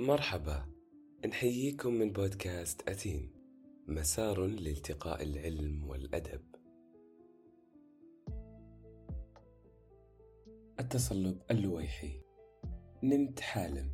مرحبا. 0.00 0.64
نحييكم 1.26 1.94
من 1.94 2.12
بودكاست 2.12 2.88
أتين. 2.88 3.32
مسار 3.88 4.46
لالتقاء 4.46 5.22
العلم 5.22 5.88
والأدب. 5.88 6.40
التصلب 10.80 11.42
اللويحي. 11.50 12.22
نمت 13.02 13.40
حالم 13.40 13.90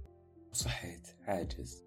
وصحيت 0.51 1.09
عاجز. 1.21 1.85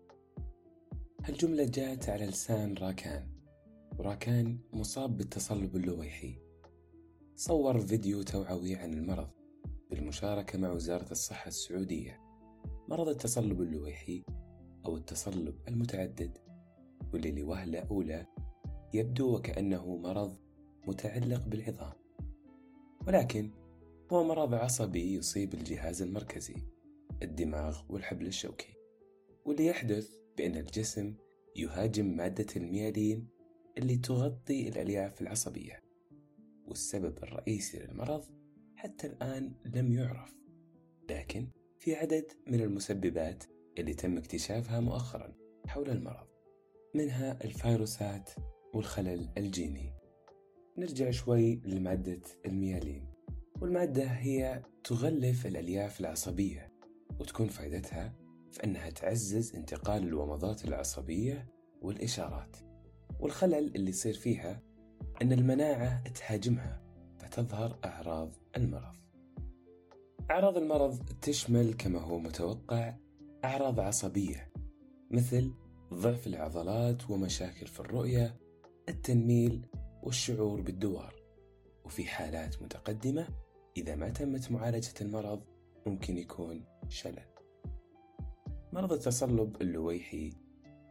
هالجملة 1.24 1.66
جات 1.66 2.10
على 2.10 2.26
لسان 2.26 2.74
راكان. 2.74 3.30
وراكان 4.00 4.60
مصاب 4.74 5.18
بالتصلب 5.18 5.76
اللويحي. 5.76 6.42
صور 7.36 7.80
فيديو 7.80 8.22
توعوي 8.22 8.76
عن 8.76 8.94
المرض 8.94 9.30
بالمشاركة 9.90 10.60
مع 10.60 10.72
وزارة 10.72 11.12
الصحة 11.12 11.48
السعودية. 11.48 12.29
مرض 12.90 13.08
التصلب 13.10 13.62
اللويحي 13.62 14.24
أو 14.86 14.98
التصلب 14.98 15.56
المتعدد 15.68 16.38
واللي 17.14 17.32
لوهلة 17.32 17.80
أولى 17.80 18.26
يبدو 18.94 19.36
وكأنه 19.36 19.96
مرض 19.98 20.38
متعلق 20.88 21.48
بالعظام. 21.48 21.94
ولكن 23.08 23.52
هو 24.12 24.24
مرض 24.24 24.54
عصبي 24.54 25.14
يصيب 25.14 25.54
الجهاز 25.54 26.02
المركزي 26.02 26.56
الدماغ 27.24 27.82
والحبل 27.90 28.28
الشوكي. 28.28 28.74
واللي 29.46 29.66
يحدث 29.66 30.18
بأن 30.38 30.58
الجسم 30.58 31.16
يهاجم 31.56 32.06
مادة 32.18 32.48
الميالين 32.56 33.28
اللي 33.78 33.98
تغطي 33.98 34.70
الألياف 34.70 35.22
العصبية 35.22 35.80
والسبب 36.68 37.18
الرئيسي 37.24 37.80
للمرض 37.80 38.26
حتى 38.76 39.08
الآن 39.08 39.54
لم 39.66 39.92
يعرف. 39.92 40.36
لكن 41.10 41.48
في 41.80 41.96
عدد 41.96 42.32
من 42.48 42.62
المسببات 42.62 43.44
اللي 43.78 43.94
تم 43.94 44.18
اكتشافها 44.18 44.80
مؤخرا 44.80 45.34
حول 45.68 45.90
المرض 45.90 46.28
منها 46.96 47.44
الفيروسات 47.44 48.30
والخلل 48.74 49.30
الجيني. 49.38 49.94
نرجع 50.78 51.12
شوي 51.12 51.62
لمادة 51.66 52.22
الميالين. 52.46 53.06
والمادة 53.62 54.04
هي 54.04 54.64
تغلف 54.84 55.46
الألياف 55.46 56.00
العصبية 56.00 56.74
وتكون 57.20 57.48
فائدتها 57.48 58.16
في 58.52 58.64
أنها 58.64 58.90
تعزز 58.90 59.56
انتقال 59.56 60.04
الومضات 60.04 60.66
العصبية 60.66 61.48
والإشارات. 61.82 62.58
والخلل 63.20 63.76
اللي 63.76 63.90
يصير 63.90 64.14
فيها 64.14 64.62
أن 65.22 65.32
المناعة 65.32 66.04
تهاجمها 66.04 66.82
فتظهر 67.18 67.80
أعراض 67.86 68.36
المرض. 68.58 68.96
أعراض 70.32 70.58
المرض 70.58 71.00
تشمل 71.22 71.74
كما 71.74 72.00
هو 72.02 72.20
متوقع 72.20 72.96
أعراض 73.46 73.80
عصبية 73.80 74.52
مثل 75.12 75.54
ضعف 75.94 76.28
العضلات 76.28 77.10
ومشاكل 77.10 77.68
في 77.68 77.80
الرؤية 77.80 78.36
التنميل 78.90 79.66
والشعور 80.04 80.62
بالدوار. 80.62 81.16
وفي 81.86 82.06
حالات 82.06 82.62
متقدمة 82.62 83.28
إذا 83.78 83.96
ما 83.96 84.10
تمت 84.10 84.52
معالجة 84.52 84.94
المرض 85.02 85.44
ممكن 85.86 86.18
يكون 86.18 86.66
شلل. 86.90 87.26
مرض 88.74 88.94
التصلب 88.94 89.62
اللويحي 89.62 90.34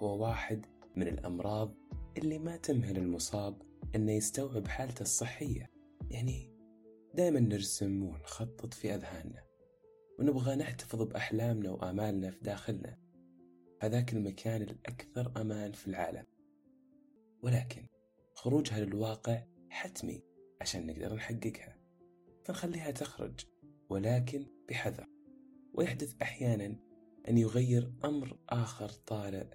هو 0.03 0.22
واحد 0.22 0.66
من 0.97 1.09
الأمراض 1.09 1.75
اللي 2.16 2.39
ما 2.39 2.56
تمهل 2.56 2.97
المصاب 2.97 3.62
أنه 3.94 4.12
يستوعب 4.12 4.69
حالته 4.69 5.03
الصحية 5.03 5.70
يعني 6.11 6.58
دائما 7.19 7.41
نرسم 7.41 8.03
ونخطط 8.03 8.75
في 8.75 8.95
أذهاننا 8.95 9.45
ونبغى 10.19 10.57
نحتفظ 10.57 11.03
بأحلامنا 11.03 11.71
وآمالنا 11.71 12.31
في 12.31 12.39
داخلنا. 12.41 12.99
هذاك 13.81 14.13
المكان 14.13 14.63
الأكثر 14.63 15.33
أمان 15.41 15.73
في 15.73 15.87
العالم. 15.87 16.25
ولكن 17.43 17.87
خروجها 18.34 18.81
للواقع 18.81 19.43
حتمي 19.71 20.23
عشان 20.61 20.87
نقدر 20.87 21.15
نحققها 21.15 21.78
فنخليها 22.45 22.91
تخرج 22.91 23.41
ولكن 23.89 24.47
بحذر. 24.69 25.07
ويحدث 25.75 26.15
أحيانا 26.23 26.77
أن 27.28 27.39
يغير 27.39 27.93
أمر 28.05 28.39
آخر 28.49 28.89
طارئ 28.89 29.47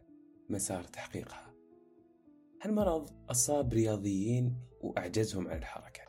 مسار 0.50 0.84
تحقيقها. 0.84 1.53
هالمرض 2.62 3.29
أصاب 3.29 3.73
رياضيين 3.73 4.57
وأعجزهم 4.81 5.47
عن 5.47 5.57
الحركة 5.57 6.02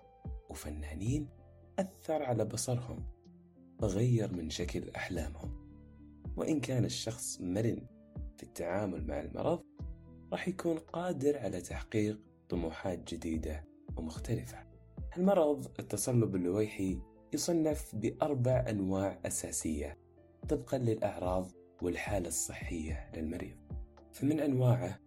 وفنانين 0.50 1.43
أثر 1.78 2.22
على 2.22 2.44
بصرهم 2.44 3.04
وغير 3.80 4.32
من 4.32 4.50
شكل 4.50 4.90
أحلامهم. 4.96 5.64
وإن 6.36 6.60
كان 6.60 6.84
الشخص 6.84 7.40
مرن 7.40 7.86
في 8.36 8.42
التعامل 8.42 9.06
مع 9.06 9.20
المرض 9.20 9.62
راح 10.32 10.48
يكون 10.48 10.78
قادر 10.78 11.38
على 11.38 11.60
تحقيق 11.60 12.20
طموحات 12.48 13.14
جديدة 13.14 13.64
ومختلفة. 13.96 14.58
المرض 15.16 15.66
التصلب 15.78 16.36
اللويحي 16.36 16.98
يصنف 17.32 17.94
بأربع 17.94 18.64
أنواع 18.68 19.20
أساسية 19.26 19.98
طبقا 20.48 20.78
للأعراض 20.78 21.50
والحالة 21.82 22.28
الصحية 22.28 23.10
للمريض. 23.16 23.56
فمن 24.12 24.40
أنواعه 24.40 25.00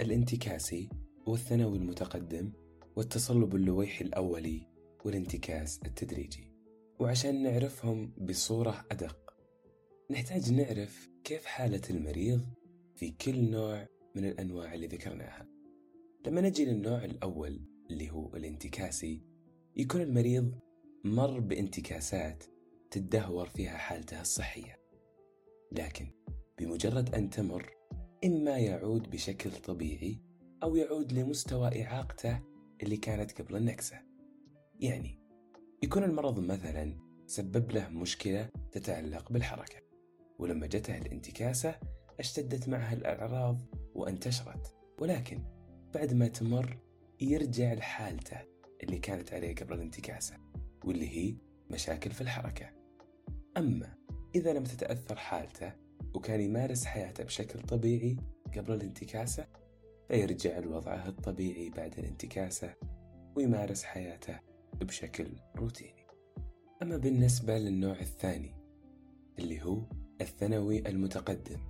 الانتكاسي 0.00 0.88
والثانوي 1.26 1.78
المتقدم 1.78 2.52
والتصلب 2.96 3.54
اللويحي 3.56 4.04
الأولي 4.04 4.71
والانتكاس 5.04 5.80
التدريجي. 5.86 6.52
وعشان 7.00 7.42
نعرفهم 7.42 8.12
بصورة 8.18 8.84
أدق 8.90 9.34
نحتاج 10.10 10.52
نعرف 10.52 11.08
كيف 11.24 11.44
حالة 11.44 11.82
المريض 11.90 12.40
في 12.94 13.10
كل 13.10 13.50
نوع 13.50 13.86
من 14.14 14.24
الأنواع 14.24 14.74
اللي 14.74 14.86
ذكرناها. 14.86 15.46
لما 16.26 16.40
نجي 16.40 16.64
للنوع 16.64 17.04
الأول 17.04 17.60
اللي 17.90 18.10
هو 18.10 18.36
الانتكاسي 18.36 19.22
يكون 19.76 20.00
المريض 20.00 20.54
مر 21.04 21.40
بانتكاسات 21.40 22.44
تدهور 22.90 23.46
فيها 23.46 23.76
حالته 23.76 24.20
الصحية. 24.20 24.78
لكن 25.72 26.06
بمجرد 26.58 27.14
أن 27.14 27.30
تمر 27.30 27.70
إما 28.24 28.58
يعود 28.58 29.10
بشكل 29.10 29.50
طبيعي 29.50 30.18
أو 30.62 30.76
يعود 30.76 31.12
لمستوى 31.12 31.82
إعاقته 31.82 32.40
اللي 32.82 32.96
كانت 32.96 33.42
قبل 33.42 33.56
النكسة. 33.56 34.11
يعني 34.82 35.18
يكون 35.82 36.04
المرض 36.04 36.38
مثلا 36.38 36.98
سبب 37.26 37.70
له 37.70 37.88
مشكلة 37.88 38.48
تتعلق 38.72 39.32
بالحركة 39.32 39.82
ولما 40.38 40.66
جته 40.66 40.98
الانتكاسة 40.98 41.74
أشتدت 42.20 42.68
معها 42.68 42.92
الأعراض 42.94 43.60
وانتشرت. 43.94 44.74
ولكن 44.98 45.42
بعد 45.94 46.14
ما 46.14 46.28
تمر 46.28 46.78
يرجع 47.20 47.72
لحالته 47.72 48.38
اللي 48.82 48.98
كانت 48.98 49.32
عليه 49.32 49.54
قبل 49.54 49.74
الانتكاسة 49.74 50.36
واللي 50.84 51.08
هي 51.08 51.36
مشاكل 51.70 52.10
في 52.10 52.20
الحركة. 52.20 52.70
أما 53.56 53.94
إذا 54.34 54.52
لم 54.52 54.64
تتأثر 54.64 55.16
حالته 55.16 55.72
وكان 56.14 56.40
يمارس 56.40 56.84
حياته 56.84 57.24
بشكل 57.24 57.60
طبيعي 57.60 58.16
قبل 58.56 58.74
الانتكاسة 58.74 59.46
فيرجع 60.08 60.58
لوضعه 60.58 61.08
الطبيعي 61.08 61.70
بعد 61.70 61.98
الانتكاسة 61.98 62.74
ويمارس 63.36 63.84
حياته 63.84 64.51
بشكل 64.80 65.26
روتيني. 65.56 66.06
أما 66.82 66.96
بالنسبة 66.96 67.58
للنوع 67.58 68.00
الثاني 68.00 68.54
اللي 69.38 69.62
هو 69.62 69.82
الثانوي 70.20 70.88
المتقدم 70.88 71.60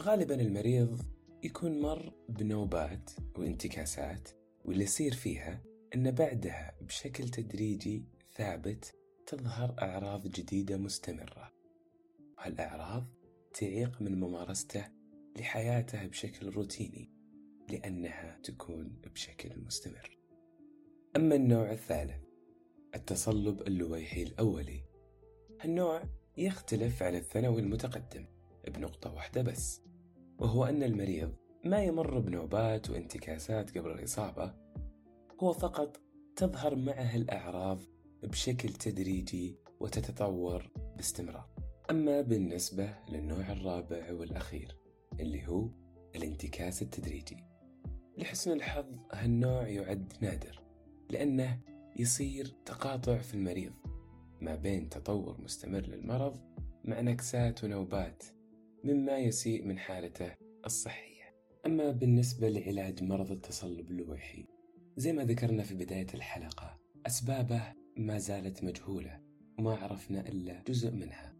غالبا 0.00 0.40
المريض 0.40 1.00
يكون 1.42 1.80
مر 1.80 2.12
بنوبات 2.28 3.10
وانتكاسات 3.36 4.28
واللي 4.64 4.84
يصير 4.84 5.14
فيها 5.14 5.62
أن 5.94 6.10
بعدها 6.10 6.74
بشكل 6.80 7.28
تدريجي 7.28 8.04
ثابت 8.36 8.94
تظهر 9.26 9.74
أعراض 9.82 10.28
جديدة 10.28 10.76
مستمرة. 10.76 11.52
وهالأعراض 12.38 13.06
تعيق 13.54 14.02
من 14.02 14.20
ممارسته 14.20 14.84
لحياته 15.38 16.06
بشكل 16.06 16.48
روتيني 16.48 17.10
لأنها 17.70 18.40
تكون 18.42 19.00
بشكل 19.14 19.60
مستمر. 19.60 20.18
أما 21.16 21.34
النوع 21.34 21.70
الثالث 21.72 22.24
التصلب 22.94 23.60
اللويحي 23.60 24.22
الأولي. 24.22 24.80
هالنوع 25.60 26.02
يختلف 26.36 27.02
عن 27.02 27.14
الثانوي 27.14 27.60
المتقدم 27.60 28.26
بنقطة 28.68 29.14
واحدة 29.14 29.42
بس 29.42 29.82
وهو 30.38 30.64
أن 30.64 30.82
المريض 30.82 31.34
ما 31.64 31.84
يمر 31.84 32.18
بنوبات 32.18 32.90
وانتكاسات 32.90 33.78
قبل 33.78 33.90
الإصابة 33.90 34.54
هو 35.40 35.52
فقط 35.52 36.00
تظهر 36.36 36.76
معه 36.76 37.16
الأعراض 37.16 37.82
بشكل 38.22 38.68
تدريجي 38.68 39.58
وتتطور 39.80 40.70
باستمرار. 40.96 41.48
أما 41.90 42.20
بالنسبة 42.20 42.94
للنوع 43.08 43.52
الرابع 43.52 44.12
والأخير 44.12 44.76
اللي 45.20 45.48
هو 45.48 45.68
الانتكاس 46.16 46.82
التدريجي 46.82 47.44
لحسن 48.18 48.52
الحظ 48.52 48.86
هالنوع 49.12 49.68
يعد 49.68 50.12
نادر. 50.20 50.65
لأنه 51.10 51.60
يصير 51.96 52.46
تقاطع 52.64 53.18
في 53.18 53.34
المريض 53.34 53.72
ما 54.40 54.54
بين 54.54 54.88
تطور 54.88 55.40
مستمر 55.40 55.80
للمرض 55.80 56.40
مع 56.84 57.00
نكسات 57.00 57.64
ونوبات 57.64 58.24
مما 58.84 59.18
يسيء 59.18 59.64
من 59.64 59.78
حالته 59.78 60.34
الصحية. 60.66 61.34
أما 61.66 61.90
بالنسبة 61.90 62.48
لعلاج 62.48 63.02
مرض 63.02 63.30
التصلب 63.30 63.90
اللويحي 63.90 64.46
زي 64.96 65.12
ما 65.12 65.24
ذكرنا 65.24 65.62
في 65.62 65.74
بداية 65.74 66.06
الحلقة 66.14 66.78
أسبابه 67.06 67.62
ما 67.96 68.18
زالت 68.18 68.64
مجهولة 68.64 69.20
وما 69.58 69.74
عرفنا 69.74 70.20
إلا 70.28 70.62
جزء 70.68 70.90
منها. 70.90 71.36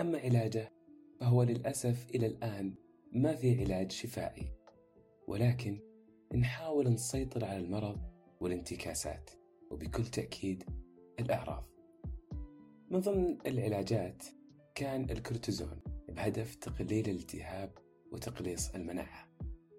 أما 0.00 0.18
علاجه 0.18 0.72
فهو 1.20 1.42
للأسف 1.42 2.10
إلى 2.14 2.26
الآن 2.26 2.74
ما 3.12 3.34
في 3.34 3.60
علاج 3.64 3.92
شفائي. 3.92 4.52
ولكن 5.28 5.80
نحاول 6.34 6.88
نسيطر 6.88 7.44
على 7.44 7.58
المرض 7.58 8.17
والانتكاسات 8.40 9.30
وبكل 9.70 10.04
تأكيد 10.04 10.64
الأعراض 11.20 11.68
من 12.90 13.00
ضمن 13.00 13.38
العلاجات 13.46 14.24
كان 14.74 15.10
الكورتيزون 15.10 15.80
بهدف 16.08 16.54
تقليل 16.54 17.08
الالتهاب 17.08 17.70
وتقليص 18.12 18.70
المناعة. 18.74 19.28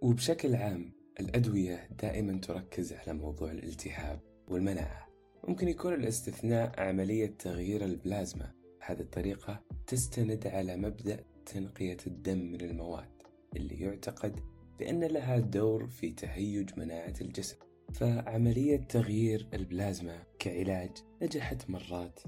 وبشكل 0.02 0.56
عام 0.56 0.94
الأدوية 1.20 1.90
دائما 2.02 2.40
تركز 2.40 2.94
على 2.94 3.14
موضوع 3.14 3.52
الالتهاب 3.52 4.20
والمناعة. 4.48 5.08
ممكن 5.48 5.68
يكون 5.68 5.94
الاستثناء 5.94 6.80
عملية 6.82 7.26
تغيير 7.40 7.86
البلازما. 7.86 8.52
هذه 8.80 9.00
الطريقة 9.00 9.64
تستند 9.88 10.48
على 10.48 10.78
مبدأ 10.78 11.24
تنقية 11.46 11.98
الدم 12.08 12.38
من 12.38 12.62
المواد 12.62 13.12
اللي 13.56 13.80
يعتقد 13.80 14.40
بأن 14.80 15.04
لها 15.04 15.40
دور 15.40 15.88
في 15.88 16.12
تهيج 16.12 16.80
مناعة 16.80 17.14
الجسم 17.22 17.58
فعملية 17.94 18.78
تغيير 18.78 19.48
البلازما 19.54 20.24
كعلاج 20.40 20.92
نجحت 21.22 21.70
مرات 21.70 22.20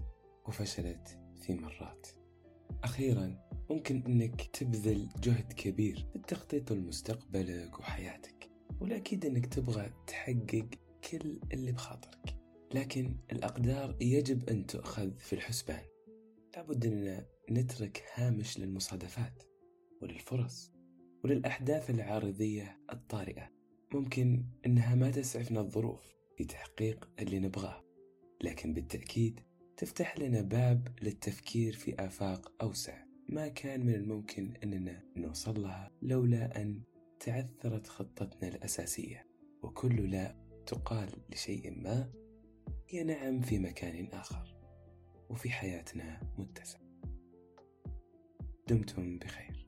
وفشلت 0.47 1.19
في 1.41 1.53
مرات. 1.53 2.07
أخيرا 2.83 3.37
ممكن 3.69 4.03
أنك 4.07 4.41
تبذل 4.41 5.09
جهد 5.23 5.53
كبير 5.53 6.07
بالتخطيط 6.13 6.71
لمستقبلك 6.71 7.79
وحياتك 7.79 8.49
والأكيد 8.79 9.25
أنك 9.25 9.45
تبغى 9.45 9.93
تحقق 10.07 10.69
كل 11.11 11.39
اللي 11.53 11.71
بخاطرك. 11.71 12.35
لكن 12.73 13.17
الأقدار 13.31 13.95
يجب 14.01 14.49
أن 14.49 14.65
تؤخذ 14.65 15.17
في 15.17 15.33
الحسبان. 15.33 15.83
لابد 16.55 16.85
أننا 16.85 17.25
نترك 17.51 18.03
هامش 18.13 18.59
للمصادفات 18.59 19.43
وللفرص 20.01 20.71
وللأحداث 21.23 21.89
العارضية 21.89 22.79
الطارئة. 22.93 23.60
ممكن 23.93 24.45
أنها 24.65 24.95
ما 24.95 25.11
تسعفنا 25.11 25.59
الظروف 25.59 26.15
في 26.37 26.43
تحقيق 26.45 27.09
اللي 27.19 27.39
نبغاه 27.39 27.83
لكن 28.43 28.73
بالتأكيد 28.73 29.39
تفتح 29.77 30.19
لنا 30.19 30.41
باب 30.41 30.87
للتفكير 31.01 31.73
في 31.73 32.05
آفاق 32.05 32.51
أوسع 32.61 33.03
ما 33.29 33.47
كان 33.47 33.85
من 33.85 33.93
الممكن 33.95 34.53
أننا 34.63 35.03
نوصل 35.17 35.61
لها 35.61 35.91
لولا 36.01 36.61
أن 36.61 36.81
تعثرت 37.19 37.87
خطتنا 37.87 38.49
الأساسية 38.49 39.27
وكل 39.63 40.11
لا 40.11 40.35
تقال 40.65 41.09
لشيء 41.29 41.81
ما 41.81 42.11
هي 42.89 43.03
نعم 43.03 43.41
في 43.41 43.59
مكان 43.59 44.05
آخر 44.05 44.57
وفي 45.29 45.49
حياتنا 45.49 46.33
متسع. 46.37 46.79
دمتم 48.67 49.19
بخير. 49.19 49.60